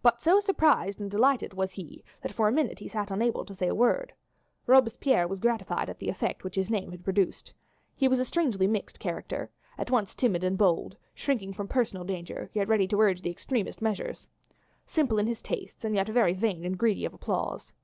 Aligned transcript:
But 0.00 0.22
so 0.22 0.40
surprised 0.40 0.98
and 1.02 1.12
so 1.12 1.18
delighted 1.18 1.52
was 1.52 1.72
he 1.72 2.02
that 2.22 2.32
for 2.32 2.48
a 2.48 2.50
minute 2.50 2.78
he 2.78 2.88
sat 2.88 3.10
unable 3.10 3.44
to 3.44 3.54
say 3.54 3.68
a 3.68 3.74
word. 3.74 4.14
Robespierre 4.66 5.28
was 5.28 5.38
gratified 5.38 5.90
at 5.90 5.98
the 5.98 6.08
effect 6.08 6.44
which 6.44 6.54
his 6.54 6.70
name 6.70 6.92
had 6.92 7.04
produced. 7.04 7.52
His 7.94 8.08
was 8.08 8.18
a 8.18 8.24
strangely 8.24 8.66
mixed 8.66 8.98
character 8.98 9.50
at 9.76 9.90
once 9.90 10.14
timid 10.14 10.44
and 10.44 10.56
bold, 10.56 10.96
shrinking 11.14 11.52
from 11.52 11.68
personal 11.68 12.04
danger, 12.04 12.48
yet 12.54 12.68
ready 12.68 12.88
to 12.88 12.98
urge 13.02 13.20
the 13.20 13.30
extremest 13.30 13.82
measures. 13.82 14.26
Simple 14.86 15.18
in 15.18 15.26
his 15.26 15.42
tastes, 15.42 15.84
and 15.84 15.94
yet 15.94 16.08
very 16.08 16.32
vain 16.32 16.64
and 16.64 16.78
greedy 16.78 17.04
of 17.04 17.12
applause. 17.12 17.74